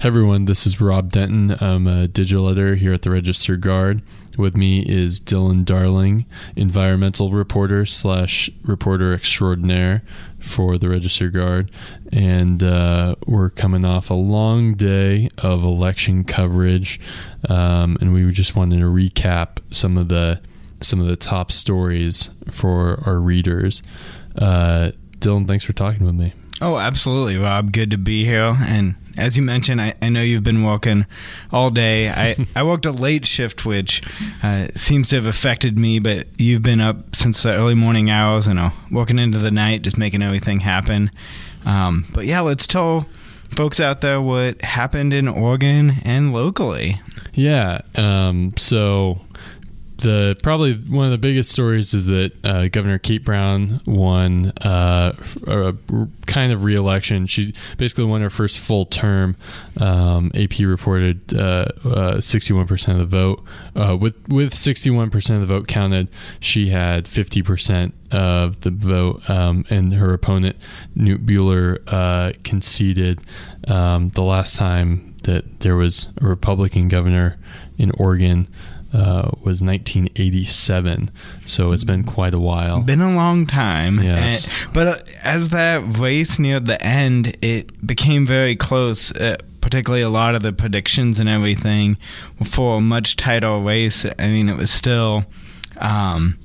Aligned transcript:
Everyone, 0.00 0.44
this 0.44 0.64
is 0.64 0.80
Rob 0.80 1.10
Denton. 1.10 1.56
I'm 1.60 1.88
a 1.88 2.06
digital 2.06 2.48
editor 2.48 2.76
here 2.76 2.92
at 2.92 3.02
the 3.02 3.10
Register 3.10 3.56
Guard. 3.56 4.00
With 4.36 4.56
me 4.56 4.82
is 4.82 5.18
Dylan 5.18 5.64
Darling, 5.64 6.24
environmental 6.54 7.32
reporter 7.32 7.84
slash 7.84 8.48
reporter 8.62 9.12
extraordinaire 9.12 10.04
for 10.38 10.78
the 10.78 10.88
Register 10.88 11.30
Guard. 11.30 11.72
And 12.12 12.62
uh, 12.62 13.16
we're 13.26 13.50
coming 13.50 13.84
off 13.84 14.08
a 14.08 14.14
long 14.14 14.74
day 14.74 15.30
of 15.38 15.64
election 15.64 16.22
coverage, 16.22 17.00
um, 17.48 17.98
and 18.00 18.12
we 18.12 18.30
just 18.30 18.54
wanted 18.54 18.78
to 18.78 18.86
recap 18.86 19.58
some 19.72 19.98
of 19.98 20.08
the 20.08 20.40
some 20.80 21.00
of 21.00 21.08
the 21.08 21.16
top 21.16 21.50
stories 21.50 22.30
for 22.48 23.02
our 23.04 23.18
readers. 23.18 23.82
Uh, 24.36 24.92
Dylan, 25.18 25.48
thanks 25.48 25.64
for 25.64 25.72
talking 25.72 26.06
with 26.06 26.14
me. 26.14 26.34
Oh, 26.60 26.76
absolutely, 26.76 27.36
Rob. 27.36 27.72
Good 27.72 27.90
to 27.92 27.98
be 27.98 28.24
here. 28.24 28.56
And 28.60 28.96
as 29.16 29.36
you 29.36 29.42
mentioned, 29.42 29.80
I, 29.80 29.94
I 30.02 30.08
know 30.08 30.22
you've 30.22 30.42
been 30.42 30.64
working 30.64 31.06
all 31.52 31.70
day. 31.70 32.08
I, 32.08 32.36
I 32.56 32.64
worked 32.64 32.84
a 32.86 32.90
late 32.90 33.26
shift, 33.26 33.64
which 33.64 34.02
uh, 34.42 34.66
seems 34.68 35.08
to 35.10 35.16
have 35.16 35.26
affected 35.26 35.78
me, 35.78 36.00
but 36.00 36.26
you've 36.38 36.62
been 36.62 36.80
up 36.80 37.14
since 37.14 37.42
the 37.42 37.52
early 37.52 37.74
morning 37.74 38.10
hours 38.10 38.46
and 38.46 38.58
uh, 38.58 38.70
working 38.90 39.18
into 39.18 39.38
the 39.38 39.50
night, 39.52 39.82
just 39.82 39.98
making 39.98 40.22
everything 40.22 40.60
happen. 40.60 41.10
Um, 41.64 42.06
but 42.12 42.24
yeah, 42.24 42.40
let's 42.40 42.66
tell 42.66 43.06
folks 43.54 43.78
out 43.78 44.00
there 44.00 44.20
what 44.20 44.60
happened 44.62 45.12
in 45.12 45.28
Oregon 45.28 45.96
and 46.04 46.32
locally. 46.32 47.00
Yeah. 47.34 47.82
Um, 47.94 48.52
so 48.56 49.20
the 49.98 50.36
probably 50.42 50.74
one 50.74 51.06
of 51.06 51.12
the 51.12 51.18
biggest 51.18 51.50
stories 51.50 51.92
is 51.92 52.06
that 52.06 52.32
uh, 52.44 52.68
Governor 52.68 52.98
Kate 52.98 53.24
Brown 53.24 53.80
won 53.84 54.52
uh, 54.62 55.12
a 55.46 55.74
kind 56.26 56.52
of 56.52 56.64
reelection. 56.64 57.26
She 57.26 57.54
basically 57.76 58.04
won 58.04 58.20
her 58.22 58.30
first 58.30 58.58
full 58.58 58.86
term. 58.86 59.36
Um, 59.76 60.30
AP 60.34 60.60
reported 60.60 61.34
uh, 61.34 62.20
sixty-one 62.20 62.66
percent 62.66 63.00
of 63.00 63.10
the 63.10 63.16
vote. 63.16 63.44
Uh, 63.74 63.96
with 63.96 64.14
with 64.28 64.54
sixty-one 64.54 65.10
percent 65.10 65.42
of 65.42 65.48
the 65.48 65.54
vote 65.54 65.68
counted, 65.68 66.08
she 66.40 66.68
had 66.68 67.08
fifty 67.08 67.42
percent 67.42 67.94
of 68.10 68.60
the 68.62 68.70
vote, 68.70 69.28
um, 69.28 69.64
and 69.68 69.92
her 69.94 70.14
opponent 70.14 70.56
Knute 70.96 71.24
Buehler 71.26 71.80
uh, 71.88 72.32
conceded. 72.44 73.20
Um, 73.66 74.10
the 74.10 74.22
last 74.22 74.56
time 74.56 75.16
that 75.24 75.60
there 75.60 75.76
was 75.76 76.08
a 76.20 76.26
Republican 76.26 76.88
governor 76.88 77.36
in 77.76 77.90
Oregon 77.98 78.48
uh, 78.92 79.30
was 79.42 79.62
1987. 79.62 81.10
So 81.46 81.72
it's 81.72 81.84
been 81.84 82.04
quite 82.04 82.34
a 82.34 82.38
while. 82.38 82.80
Been 82.80 83.00
a 83.00 83.14
long 83.14 83.46
time. 83.46 84.00
Yes. 84.02 84.46
And, 84.46 84.72
but 84.72 84.86
uh, 84.86 84.96
as 85.22 85.50
that 85.50 85.98
race 85.98 86.38
neared 86.38 86.66
the 86.66 86.82
end, 86.82 87.36
it 87.42 87.86
became 87.86 88.26
very 88.26 88.56
close. 88.56 89.12
Uh, 89.12 89.36
particularly 89.60 90.02
a 90.02 90.08
lot 90.08 90.34
of 90.34 90.42
the 90.42 90.52
predictions 90.52 91.18
and 91.18 91.28
everything 91.28 91.98
for 92.42 92.78
a 92.78 92.80
much 92.80 93.16
tighter 93.16 93.58
race. 93.58 94.06
I 94.18 94.28
mean, 94.28 94.48
it 94.48 94.56
was 94.56 94.70
still 94.70 95.26
um, 95.76 96.38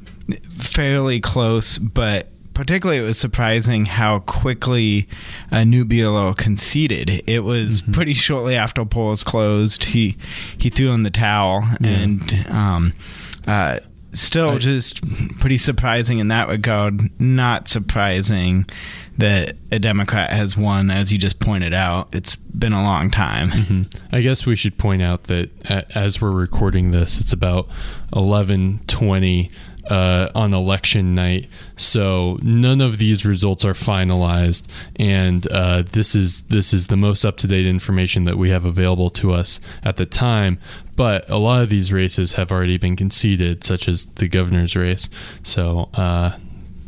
fairly 0.56 1.22
close, 1.22 1.78
but 1.78 2.33
particularly 2.54 3.00
it 3.00 3.06
was 3.06 3.18
surprising 3.18 3.86
how 3.86 4.20
quickly 4.20 5.08
uh, 5.52 5.58
Buehler 5.58 6.36
conceded. 6.36 7.24
It 7.28 7.40
was 7.40 7.82
mm-hmm. 7.82 7.92
pretty 7.92 8.14
shortly 8.14 8.56
after 8.56 8.86
polls 8.86 9.24
closed. 9.24 9.86
He 9.86 10.18
he 10.58 10.70
threw 10.70 10.92
in 10.92 11.04
the 11.04 11.12
towel 11.12 11.64
yeah. 11.82 11.90
and. 11.90 12.48
Um, 12.50 12.94
uh, 13.48 13.80
still 14.14 14.52
I, 14.52 14.58
just 14.60 15.02
pretty 15.40 15.58
surprising 15.58 16.20
in 16.20 16.30
that 16.30 16.48
regard. 16.48 17.20
Not 17.20 17.68
surprising 17.68 18.66
that 19.18 19.58
a 19.72 19.80
Democrat 19.80 20.32
has 20.32 20.56
won, 20.56 20.90
as 20.90 21.12
you 21.12 21.18
just 21.18 21.40
pointed 21.40 21.74
out. 21.74 22.10
It's 22.14 22.36
been 22.36 22.74
a 22.74 22.84
long 22.84 23.12
time. 23.12 23.50
Mm-hmm. 23.50 24.16
I 24.16 24.22
guess 24.22 24.46
we 24.46 24.56
should 24.56 24.78
point 24.78 25.02
out 25.02 25.24
that 25.26 25.50
as 25.96 26.22
we're 26.22 26.32
recording 26.32 26.92
this, 26.92 27.20
it's 27.20 27.34
about 27.34 27.68
eleven 28.16 28.82
twenty 28.88 29.52
uh, 29.90 30.30
on 30.36 30.54
election 30.54 31.14
night. 31.16 31.50
So 31.78 32.40
none 32.42 32.82
of 32.82 32.98
these 32.98 33.26
results 33.26 33.66
are 33.66 33.74
finalized, 33.74 34.66
and 34.98 35.46
uh, 35.52 35.84
this 35.92 36.16
is 36.16 36.44
this 36.44 36.74
is 36.74 36.88
the 36.88 36.98
most 36.98 37.26
up 37.26 37.38
to 37.38 37.48
date 37.48 37.66
information 37.66 38.24
that 38.26 38.38
we 38.38 38.50
have 38.50 38.66
available 38.66 39.10
to 39.12 39.34
us 39.34 39.60
at 39.84 39.98
the 39.98 40.06
time. 40.06 40.60
But 40.96 41.30
a 41.30 41.38
lot 41.38 41.64
of 41.64 41.70
these 41.70 41.92
races 41.92 42.34
have 42.34 42.52
already 42.52 42.78
been 42.78 42.96
conceded, 42.96 43.64
such 43.64 43.88
as 43.88 44.06
the 44.16 44.28
governor's 44.28 44.76
race. 44.76 45.10
So. 45.44 45.90
Uh, 45.94 46.38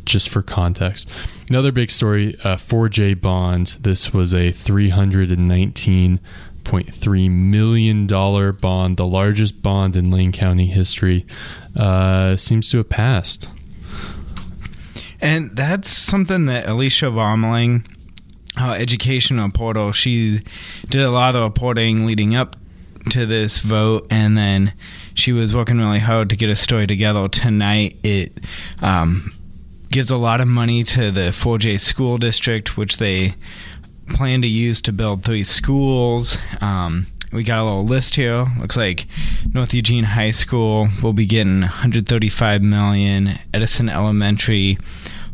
just 0.04 0.28
for 0.28 0.40
context. 0.40 1.08
Another 1.50 1.72
big 1.72 1.90
story 1.90 2.36
uh, 2.44 2.54
4J 2.54 3.20
Bond. 3.20 3.76
This 3.80 4.12
was 4.12 4.32
a 4.32 4.52
319 4.52 6.20
$1.3 6.66 7.30
million 7.30 8.06
bond, 8.06 8.96
the 8.96 9.06
largest 9.06 9.62
bond 9.62 9.96
in 9.96 10.10
Lane 10.10 10.32
County 10.32 10.66
history, 10.66 11.26
uh, 11.76 12.36
seems 12.36 12.68
to 12.70 12.78
have 12.78 12.88
passed. 12.88 13.48
And 15.20 15.56
that's 15.56 15.88
something 15.88 16.46
that 16.46 16.66
Alisha 16.66 17.14
Roemeling, 17.14 17.86
uh, 18.58 18.72
educational 18.72 19.50
portal, 19.50 19.92
she 19.92 20.42
did 20.88 21.02
a 21.02 21.10
lot 21.10 21.34
of 21.34 21.42
reporting 21.42 22.06
leading 22.06 22.34
up 22.34 22.56
to 23.10 23.24
this 23.24 23.58
vote, 23.58 24.06
and 24.10 24.36
then 24.36 24.74
she 25.14 25.32
was 25.32 25.54
working 25.54 25.78
really 25.78 26.00
hard 26.00 26.28
to 26.30 26.36
get 26.36 26.50
a 26.50 26.56
story 26.56 26.86
together 26.86 27.28
tonight. 27.28 27.98
It 28.02 28.40
um, 28.82 29.32
gives 29.90 30.10
a 30.10 30.16
lot 30.16 30.40
of 30.40 30.48
money 30.48 30.84
to 30.84 31.10
the 31.10 31.30
4J 31.30 31.80
school 31.80 32.18
district, 32.18 32.76
which 32.76 32.98
they 32.98 33.36
plan 34.08 34.42
to 34.42 34.48
use 34.48 34.80
to 34.82 34.92
build 34.92 35.24
three 35.24 35.44
schools. 35.44 36.38
Um, 36.60 37.06
we 37.32 37.42
got 37.42 37.60
a 37.60 37.64
little 37.64 37.84
list 37.84 38.16
here. 38.16 38.46
Looks 38.58 38.76
like 38.76 39.06
North 39.52 39.74
Eugene 39.74 40.04
High 40.04 40.30
School 40.30 40.88
will 41.02 41.12
be 41.12 41.26
getting 41.26 41.60
135 41.60 42.62
million. 42.62 43.38
Edison 43.52 43.88
Elementary, 43.88 44.78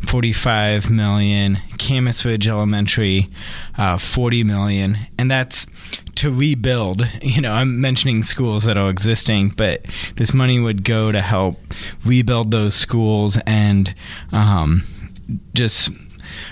45 0.06 0.90
million. 0.90 1.58
Camas 1.78 2.24
Ridge 2.24 2.48
Elementary, 2.48 3.28
uh, 3.76 3.98
40 3.98 4.44
million, 4.44 4.98
and 5.18 5.30
that's 5.30 5.66
to 6.16 6.32
rebuild. 6.32 7.06
You 7.22 7.40
know, 7.40 7.52
I'm 7.52 7.80
mentioning 7.80 8.22
schools 8.22 8.64
that 8.64 8.76
are 8.76 8.90
existing, 8.90 9.50
but 9.50 9.84
this 10.16 10.32
money 10.34 10.58
would 10.58 10.84
go 10.84 11.12
to 11.12 11.20
help 11.20 11.60
rebuild 12.04 12.50
those 12.50 12.74
schools 12.74 13.38
and 13.46 13.94
um, 14.32 14.84
just 15.54 15.90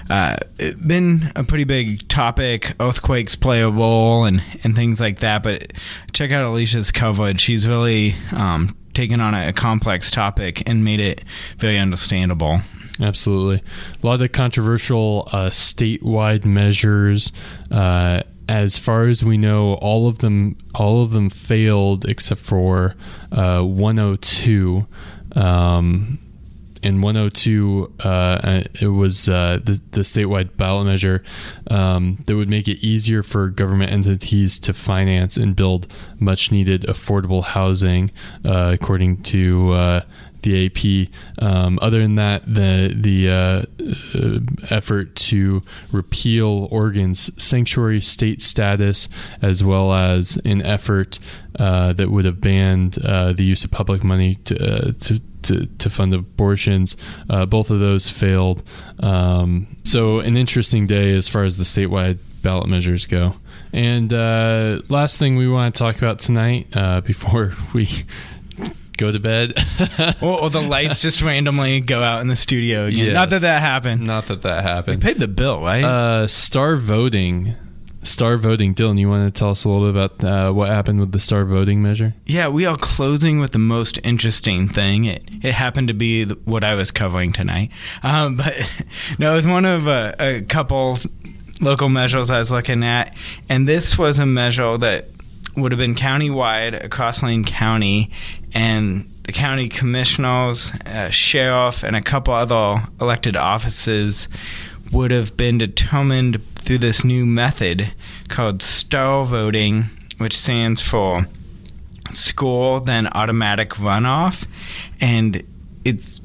uh, 0.09 0.37
been 0.85 1.31
a 1.37 1.45
pretty 1.45 1.65
big 1.65 2.09
topic. 2.09 2.75
Earthquakes 2.81 3.37
play 3.37 3.61
a 3.63 3.71
role 3.71 4.25
and, 4.25 4.43
and 4.65 4.75
things 4.75 5.01
like 5.01 5.21
that. 5.21 5.43
But 5.43 5.73
check 6.13 6.31
out 6.31 6.45
Alisha's 6.45 6.93
coverage. 6.93 7.41
She's 7.41 7.67
really 7.67 8.17
um, 8.33 8.77
taken 8.95 9.21
on 9.21 9.35
a, 9.35 9.49
a 9.49 9.53
complex 9.53 10.11
topic 10.11 10.63
and 10.69 10.85
made 10.85 11.01
it 11.01 11.25
very 11.59 11.79
understandable. 11.79 12.61
Absolutely. 13.01 13.63
A 14.03 14.07
lot 14.07 14.21
of 14.21 14.33
controversial 14.33 15.29
uh, 15.33 15.51
statewide 15.51 16.45
measures. 16.45 17.33
Uh, 17.71 18.23
as 18.49 18.77
far 18.77 19.07
as 19.07 19.23
we 19.23 19.39
know, 19.39 19.75
all 19.75 20.09
of 20.09 20.19
them 20.19 20.59
all 20.75 21.03
of 21.03 21.13
them 21.13 21.31
failed 21.31 22.05
except 22.09 22.41
for 22.41 22.97
uh, 23.33 23.63
102. 23.63 24.87
Um, 25.37 26.19
in 26.83 27.03
102, 27.03 27.93
uh, 28.01 28.63
it 28.81 28.89
was 28.89 29.29
uh, 29.29 29.59
the, 29.63 29.81
the 29.93 30.01
statewide 30.01 30.57
ballot 30.57 30.87
measure 30.87 31.23
um, 31.69 32.23
that 32.27 32.37
would 32.37 32.49
make 32.49 32.69
it 32.69 32.79
easier 32.85 33.23
for 33.23 33.49
government 33.49 33.93
entities 33.93 34.59
to 34.61 34.73
finance 34.73 35.37
and 35.37 35.55
build 35.55 35.87
much 36.19 36.51
needed 36.51 36.83
affordable 36.83 37.45
housing, 37.45 38.11
uh, 38.45 38.71
according 38.73 39.23
to 39.23 39.73
uh, 39.73 40.01
the 40.43 40.67
AP. 40.67 41.43
Um, 41.43 41.79
other 41.83 42.01
than 42.01 42.15
that, 42.15 42.43
the 42.47 42.95
the 42.97 43.29
uh, 43.29 43.63
uh, 44.19 44.39
effort 44.75 45.15
to 45.17 45.63
repeal 45.93 46.69
Oregon's 46.71 47.31
sanctuary 47.43 48.01
state 48.01 48.43
status, 48.43 49.09
as 49.43 49.63
well 49.63 49.93
as 49.93 50.37
an 50.45 50.63
effort 50.63 51.19
uh, 51.59 51.93
that 51.93 52.11
would 52.11 52.25
have 52.25 52.41
banned 52.41 52.99
uh, 53.05 53.33
the 53.33 53.45
use 53.45 53.65
of 53.65 53.71
public 53.71 54.03
money 54.03 54.37
to, 54.37 54.93
to 54.93 55.21
to, 55.43 55.67
to 55.67 55.91
fund 55.91 56.15
abortions. 56.15 56.97
Uh, 57.29 57.47
both 57.47 57.71
of 57.71 57.81
those 57.81 58.09
failed. 58.09 58.63
Um, 59.01 59.77
so, 59.83 60.21
an 60.21 60.37
interesting 60.37 60.87
day 60.87 61.15
as 61.15 61.29
far 61.29 61.45
as 61.45 61.59
the 61.59 61.65
statewide 61.65 62.19
ballot 62.43 62.69
measures 62.69 63.07
go. 63.07 63.35
And 63.73 64.13
uh, 64.13 64.83
last 64.89 65.19
thing 65.19 65.37
we 65.37 65.49
want 65.49 65.75
to 65.75 65.79
talk 65.79 65.97
about 65.99 66.19
tonight 66.19 66.69
uh, 66.75 67.01
before 67.03 67.55
we 67.73 67.89
go 68.97 69.11
to 69.11 69.19
bed. 69.19 69.55
or, 70.23 70.43
or 70.43 70.51
the 70.51 70.61
lights 70.61 71.01
just 71.01 71.23
randomly 71.23 71.81
go 71.81 72.03
out 72.03 72.21
in 72.21 72.29
the 72.29 72.37
studio 72.37 72.87
again. 72.87 73.07
Yes. 73.07 73.15
Not 73.15 73.31
that 73.31 73.41
that 73.41 73.61
happened. 73.61 74.07
Not 74.07 74.27
that 74.27 74.43
that 74.43 74.63
happened. 74.63 75.03
We 75.03 75.11
paid 75.13 75.21
the 75.21 75.29
bill, 75.29 75.61
right? 75.61 75.85
Uh, 75.85 76.27
star 76.29 76.77
voting. 76.77 77.57
Star 78.03 78.37
voting. 78.39 78.75
Dylan, 78.75 78.99
you 78.99 79.09
want 79.09 79.25
to 79.25 79.31
tell 79.39 79.51
us 79.51 79.65
a 79.65 79.69
little 79.69 79.93
bit 79.93 80.19
about 80.19 80.25
uh, 80.25 80.53
what 80.53 80.69
happened 80.69 81.01
with 81.01 81.13
the 81.13 81.21
star 81.21 81.45
voting 81.45 81.83
measure? 81.83 82.15
yeah, 82.27 82.49
we 82.49 82.65
are 82.65 82.77
closing 82.77 83.41
with 83.41 83.53
the 83.53 83.59
most 83.59 83.99
interesting 84.03 84.69
thing. 84.69 85.05
It 85.05 85.23
it 85.43 85.53
happened 85.55 85.89
to 85.89 85.95
be 85.95 86.25
th- 86.25 86.39
what 86.45 86.65
I 86.65 86.75
was 86.75 86.91
covering 86.91 87.33
tonight. 87.33 87.71
Um, 88.03 88.37
but 88.39 88.55
no, 89.19 89.33
it 89.33 89.37
was 89.37 89.47
one 89.47 89.65
of 89.65 89.87
a, 89.87 90.15
a 90.19 90.41
couple 90.43 90.99
local 91.61 91.89
measures 91.91 92.31
I 92.31 92.39
was 92.39 92.51
looking 92.51 92.83
at, 92.83 93.15
and 93.49 93.69
this 93.69 93.99
was 93.99 94.19
a 94.19 94.27
measure 94.27 94.79
that 94.79 95.09
would 95.57 95.73
have 95.73 95.79
been 95.79 95.95
countywide 95.95 96.83
across 96.83 97.23
Lane 97.23 97.45
County, 97.45 98.11
and 98.55 99.13
the 99.25 99.33
county 99.33 99.69
commissioners, 99.69 100.73
uh, 100.87 101.11
sheriff, 101.11 101.83
and 101.83 101.95
a 101.97 102.01
couple 102.03 102.33
other 102.33 102.87
elected 103.01 103.37
offices 103.37 104.27
would 104.91 105.11
have 105.11 105.37
been 105.37 105.59
determined 105.59 106.43
through 106.61 106.79
this 106.79 107.05
new 107.05 107.27
method 107.27 107.93
called 108.29 108.63
star 108.63 109.25
voting, 109.25 109.91
which 110.19 110.37
stands 110.37 110.81
for 110.81 111.27
score 112.13 112.81
then 112.81 113.07
automatic 113.09 113.71
runoff, 113.71 114.47
and 115.01 115.43
it's 115.85 116.21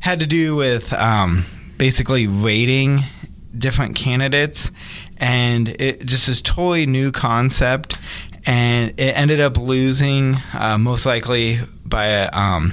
had 0.00 0.20
to 0.20 0.26
do 0.26 0.56
with 0.56 0.92
um, 0.92 1.44
basically 1.76 2.26
rating 2.26 3.04
different 3.56 3.96
candidates, 3.96 4.70
and 5.18 5.68
it 5.68 6.06
just 6.06 6.28
is 6.28 6.40
totally 6.40 6.86
new 6.86 7.10
concept, 7.10 7.98
and 8.46 8.90
it 8.98 9.16
ended 9.16 9.40
up 9.40 9.56
losing 9.56 10.36
uh, 10.52 10.78
most 10.78 11.04
likely 11.04 11.60
by 11.84 12.26
um, 12.28 12.72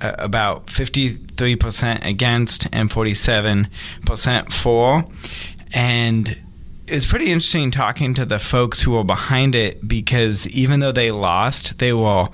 about 0.00 0.66
53% 0.66 2.04
against 2.04 2.66
and 2.72 2.90
47% 2.90 4.52
for, 4.52 5.04
and 5.74 6.36
it's 6.86 7.06
pretty 7.06 7.26
interesting 7.26 7.70
talking 7.70 8.14
to 8.14 8.24
the 8.24 8.38
folks 8.38 8.82
who 8.82 8.92
were 8.92 9.04
behind 9.04 9.54
it 9.54 9.86
because 9.86 10.46
even 10.48 10.80
though 10.80 10.92
they 10.92 11.10
lost, 11.10 11.78
they 11.78 11.92
were 11.92 12.28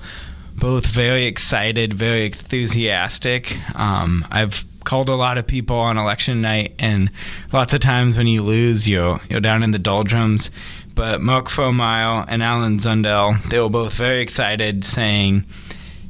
both 0.55 0.85
very 0.85 1.25
excited, 1.25 1.93
very 1.93 2.27
enthusiastic. 2.27 3.57
Um, 3.75 4.25
I've 4.29 4.65
called 4.83 5.09
a 5.09 5.15
lot 5.15 5.37
of 5.37 5.47
people 5.47 5.77
on 5.77 5.97
election 5.97 6.41
night, 6.41 6.75
and 6.79 7.09
lots 7.51 7.73
of 7.73 7.79
times 7.79 8.17
when 8.17 8.27
you 8.27 8.43
lose, 8.43 8.87
you're 8.87 9.19
you're 9.29 9.39
down 9.39 9.63
in 9.63 9.71
the 9.71 9.79
doldrums. 9.79 10.51
But 10.93 11.21
Mark 11.21 11.47
Frohnmayer 11.47 12.25
and 12.27 12.43
Alan 12.43 12.77
Zundel, 12.77 13.43
they 13.49 13.59
were 13.59 13.69
both 13.69 13.93
very 13.93 14.21
excited, 14.21 14.83
saying, 14.83 15.45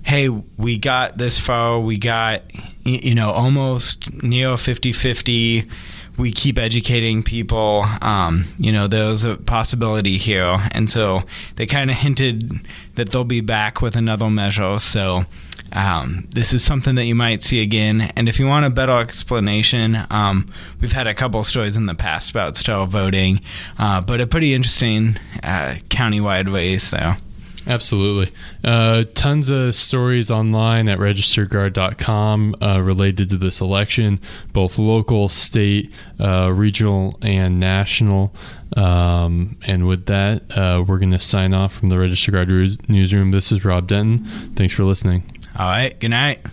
hey, 0.04 0.30
we 0.30 0.78
got 0.78 1.18
this 1.18 1.38
far. 1.38 1.80
We 1.80 1.98
got, 1.98 2.42
you 2.86 3.13
know, 3.16 3.31
almost 3.31 4.22
near 4.24 4.57
50 4.57 4.92
50. 4.92 5.69
We 6.17 6.31
keep 6.31 6.59
educating 6.59 7.23
people. 7.23 7.85
Um, 8.01 8.47
you 8.57 8.71
know, 8.71 8.87
there's 8.87 9.23
a 9.23 9.37
possibility 9.37 10.17
here. 10.17 10.69
And 10.71 10.89
so 10.89 11.23
they 11.55 11.65
kind 11.65 11.89
of 11.89 11.97
hinted 11.97 12.61
that 12.95 13.11
they'll 13.11 13.23
be 13.23 13.41
back 13.41 13.81
with 13.81 13.95
another 13.95 14.29
measure. 14.29 14.79
So 14.79 15.25
um, 15.73 16.27
this 16.31 16.53
is 16.53 16.63
something 16.63 16.95
that 16.95 17.05
you 17.05 17.15
might 17.15 17.43
see 17.43 17.61
again. 17.61 18.01
And 18.15 18.27
if 18.27 18.39
you 18.39 18.47
want 18.47 18.65
a 18.65 18.69
better 18.69 18.99
explanation, 18.99 19.97
um, 20.09 20.51
we've 20.79 20.91
had 20.91 21.07
a 21.07 21.13
couple 21.13 21.43
stories 21.43 21.77
in 21.77 21.85
the 21.85 21.95
past 21.95 22.29
about 22.29 22.57
star 22.57 22.85
voting, 22.85 23.39
uh, 23.79 24.01
but 24.01 24.21
a 24.21 24.27
pretty 24.27 24.53
interesting 24.53 25.17
uh, 25.43 25.75
countywide 25.89 26.51
race, 26.51 26.89
though. 26.89 27.15
Absolutely. 27.67 28.33
Uh, 28.63 29.03
tons 29.13 29.49
of 29.49 29.75
stories 29.75 30.31
online 30.31 30.89
at 30.89 30.97
registerguard.com 30.97 32.55
uh, 32.61 32.81
related 32.81 33.29
to 33.29 33.37
this 33.37 33.61
election, 33.61 34.19
both 34.51 34.79
local, 34.79 35.29
state, 35.29 35.91
uh, 36.19 36.51
regional, 36.51 37.17
and 37.21 37.59
national. 37.59 38.33
Um, 38.75 39.57
and 39.63 39.87
with 39.87 40.05
that, 40.07 40.57
uh, 40.57 40.83
we're 40.87 40.97
going 40.99 41.11
to 41.11 41.19
sign 41.19 41.53
off 41.53 41.73
from 41.73 41.89
the 41.89 41.99
Register 41.99 42.31
Guard 42.31 42.49
newsroom. 42.89 43.31
This 43.31 43.51
is 43.51 43.63
Rob 43.63 43.87
Denton. 43.87 44.53
Thanks 44.55 44.73
for 44.73 44.83
listening. 44.83 45.37
All 45.57 45.67
right. 45.67 45.97
Good 45.99 46.11
night. 46.11 46.45